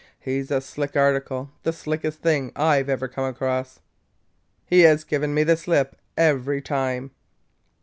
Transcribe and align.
He 0.19 0.41
's 0.41 0.49
a 0.49 0.61
slick 0.61 0.95
article 0.97 1.51
the 1.61 1.71
slickest 1.71 2.21
thing 2.23 2.51
I 2.55 2.79
ever 2.79 3.07
came 3.07 3.25
across! 3.25 3.81
He 4.65 4.79
has 4.79 5.03
given 5.03 5.31
me 5.31 5.43
the 5.43 5.55
slip 5.55 5.95
every 6.17 6.59
time!" 6.59 7.11